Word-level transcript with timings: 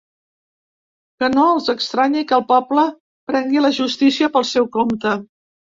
Que 1.23 1.29
no 1.33 1.43
els 1.57 1.69
estranyi 1.75 2.25
que 2.33 2.37
el 2.39 2.43
poble 2.55 2.89
prengui 3.33 3.65
la 3.69 3.73
justícia 3.83 4.33
pel 4.39 4.53
seu 4.57 4.71
compte. 4.81 5.19